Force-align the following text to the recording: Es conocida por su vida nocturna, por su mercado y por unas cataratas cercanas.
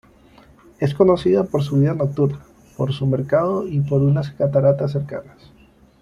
Es 0.79 0.95
conocida 0.95 1.43
por 1.43 1.61
su 1.61 1.75
vida 1.77 1.93
nocturna, 1.93 2.39
por 2.75 2.91
su 2.91 3.05
mercado 3.05 3.67
y 3.67 3.81
por 3.81 4.01
unas 4.01 4.31
cataratas 4.31 4.93
cercanas. 4.93 5.51